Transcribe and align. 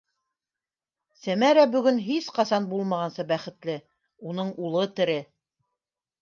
Сәмәрә 1.19 1.65
бөгөн 1.75 1.99
һис 2.05 2.29
ҡасан 2.37 2.65
булмағанса 2.71 3.27
бәхетле: 3.33 3.77
уның 4.33 4.51
улы 4.71 4.89
тере! 5.03 5.21